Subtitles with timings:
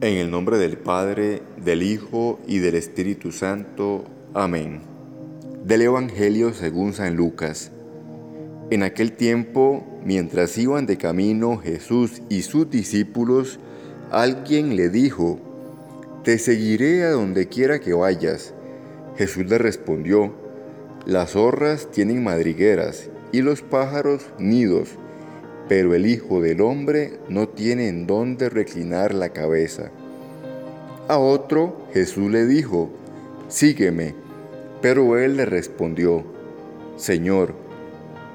[0.00, 4.04] En el nombre del Padre, del Hijo y del Espíritu Santo.
[4.32, 4.78] Amén.
[5.64, 7.72] Del Evangelio según San Lucas.
[8.70, 13.58] En aquel tiempo, mientras iban de camino Jesús y sus discípulos,
[14.12, 15.40] alguien le dijo,
[16.22, 18.54] Te seguiré a donde quiera que vayas.
[19.16, 20.32] Jesús le respondió,
[21.06, 24.90] Las zorras tienen madrigueras y los pájaros nidos
[25.68, 29.90] pero el Hijo del Hombre no tiene en dónde reclinar la cabeza.
[31.08, 32.90] A otro Jesús le dijo,
[33.48, 34.14] Sígueme.
[34.80, 36.24] Pero él le respondió,
[36.96, 37.54] Señor,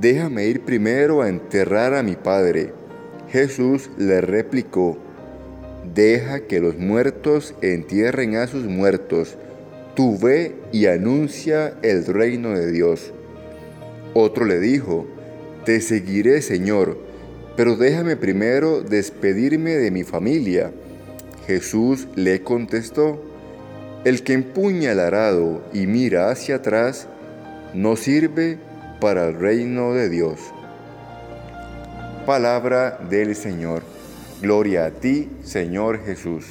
[0.00, 2.72] déjame ir primero a enterrar a mi Padre.
[3.30, 4.98] Jesús le replicó,
[5.94, 9.36] Deja que los muertos entierren a sus muertos.
[9.94, 13.12] Tú ve y anuncia el reino de Dios.
[14.14, 15.06] Otro le dijo,
[15.64, 16.96] Te seguiré, Señor
[17.56, 20.72] pero déjame primero despedirme de mi familia.
[21.46, 23.22] Jesús le contestó,
[24.04, 27.08] el que empuña el arado y mira hacia atrás,
[27.74, 28.58] no sirve
[29.00, 30.38] para el reino de Dios.
[32.26, 33.82] Palabra del Señor.
[34.40, 36.44] Gloria a ti, Señor Jesús.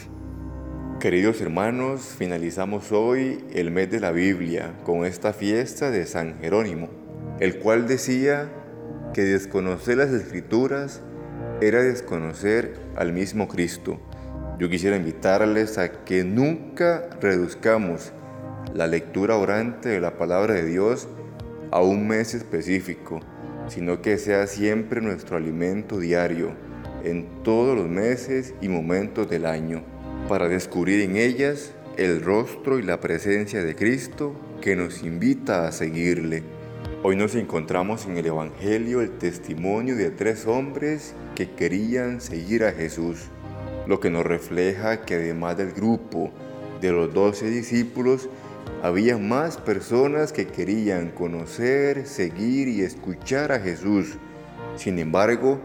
[0.99, 6.89] Queridos hermanos, finalizamos hoy el mes de la Biblia con esta fiesta de San Jerónimo,
[7.39, 8.49] el cual decía
[9.13, 11.01] que desconocer las escrituras
[11.61, 13.99] era desconocer al mismo Cristo.
[14.59, 18.13] Yo quisiera invitarles a que nunca reduzcamos
[18.73, 21.07] la lectura orante de la palabra de Dios
[21.71, 23.19] a un mes específico,
[23.67, 26.51] sino que sea siempre nuestro alimento diario
[27.03, 29.81] en todos los meses y momentos del año,
[30.29, 35.71] para descubrir en ellas el rostro y la presencia de Cristo que nos invita a
[35.71, 36.43] seguirle.
[37.01, 42.71] Hoy nos encontramos en el Evangelio el testimonio de tres hombres que querían seguir a
[42.71, 43.29] Jesús,
[43.87, 46.31] lo que nos refleja que además del grupo
[46.81, 48.29] de los doce discípulos,
[48.81, 54.17] había más personas que querían conocer, seguir y escuchar a Jesús.
[54.75, 55.59] Sin embargo,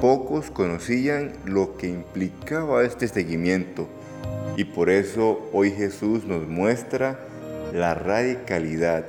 [0.00, 3.88] pocos conocían lo que implicaba este seguimiento.
[4.56, 7.20] Y por eso hoy Jesús nos muestra
[7.72, 9.04] la radicalidad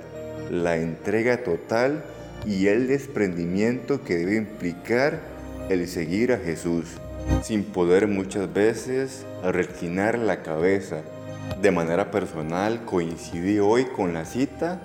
[0.50, 2.04] la entrega total
[2.46, 5.20] y el desprendimiento que debe implicar
[5.70, 6.86] el seguir a Jesús,
[7.42, 11.02] sin poder muchas veces reclinar la cabeza.
[11.62, 14.82] De manera personal coincidí hoy con la cita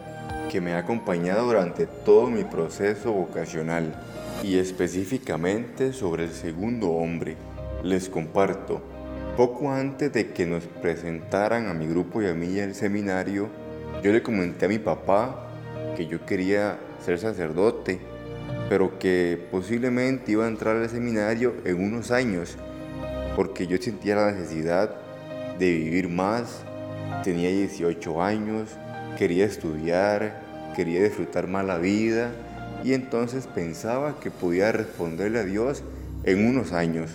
[0.50, 3.94] que me ha acompañado durante todo mi proceso vocacional
[4.42, 7.36] y específicamente sobre el segundo hombre.
[7.82, 8.80] Les comparto,
[9.36, 13.48] poco antes de que nos presentaran a mi grupo y a mí el seminario,
[14.02, 15.48] yo le comenté a mi papá
[15.96, 18.00] que yo quería ser sacerdote,
[18.74, 22.56] pero que posiblemente iba a entrar al seminario en unos años,
[23.36, 24.96] porque yo sentía la necesidad
[25.60, 26.64] de vivir más,
[27.22, 28.70] tenía 18 años,
[29.16, 32.32] quería estudiar, quería disfrutar más la vida
[32.82, 35.84] y entonces pensaba que podía responderle a Dios
[36.24, 37.12] en unos años.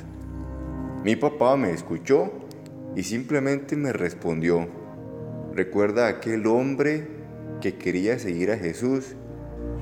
[1.03, 2.31] Mi papá me escuchó
[2.95, 4.65] y simplemente me respondió,
[5.53, 7.05] recuerda aquel hombre
[7.59, 9.17] que quería seguir a Jesús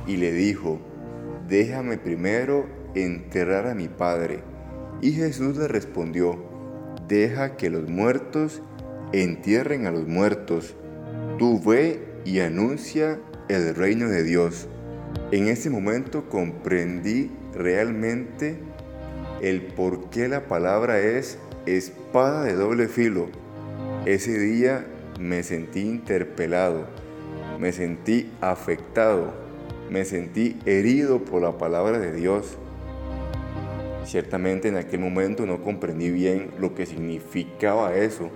[0.07, 0.79] y le dijo,
[1.47, 4.39] déjame primero enterrar a mi padre.
[5.01, 6.43] Y Jesús le respondió,
[7.07, 8.61] deja que los muertos
[9.13, 10.75] entierren a los muertos.
[11.37, 14.67] Tú ve y anuncia el reino de Dios.
[15.31, 18.57] En ese momento comprendí realmente
[19.41, 23.27] el por qué la palabra es espada de doble filo.
[24.05, 24.85] Ese día
[25.19, 26.87] me sentí interpelado
[27.59, 29.33] me sentí afectado,
[29.89, 32.57] me sentí herido por la palabra de Dios.
[34.05, 38.29] Ciertamente en aquel momento no comprendí bien lo que significaba eso,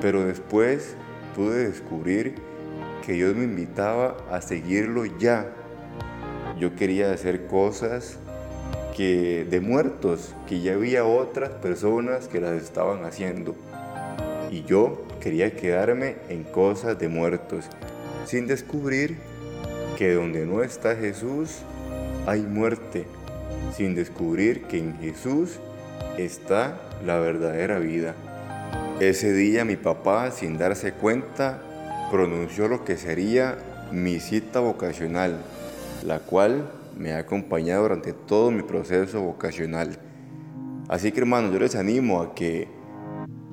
[0.00, 0.96] pero después
[1.34, 2.34] pude descubrir
[3.04, 5.46] que Dios me invitaba a seguirlo ya.
[6.58, 8.18] Yo quería hacer cosas
[8.96, 13.54] que de muertos, que ya había otras personas que las estaban haciendo.
[14.50, 17.64] Y yo quería quedarme en cosas de muertos
[18.26, 19.16] sin descubrir
[19.96, 21.58] que donde no está Jesús
[22.26, 23.04] hay muerte,
[23.76, 25.58] sin descubrir que en Jesús
[26.16, 28.14] está la verdadera vida.
[29.00, 31.62] Ese día mi papá, sin darse cuenta,
[32.10, 33.58] pronunció lo que sería
[33.90, 35.38] mi cita vocacional,
[36.04, 39.98] la cual me ha acompañado durante todo mi proceso vocacional.
[40.88, 42.68] Así que hermanos, yo les animo a que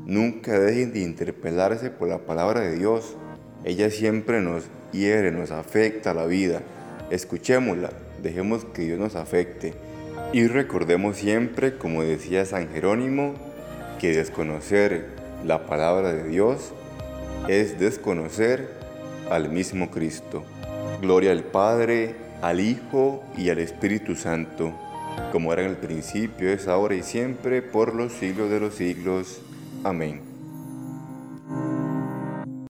[0.06, 3.16] nunca dejen de interpelarse por la palabra de Dios,
[3.64, 6.62] ella siempre nos hiere, nos afecta la vida.
[7.10, 7.92] Escuchémosla,
[8.22, 9.74] dejemos que Dios nos afecte.
[10.34, 13.34] Y recordemos siempre, como decía San Jerónimo,
[14.00, 15.08] que desconocer
[15.46, 16.74] la palabra de Dios
[17.48, 18.70] es desconocer
[19.30, 20.44] al mismo Cristo.
[21.02, 24.74] Gloria al Padre, al Hijo y al Espíritu Santo,
[25.32, 29.42] como era en el principio, es ahora y siempre, por los siglos de los siglos.
[29.84, 30.29] Amén.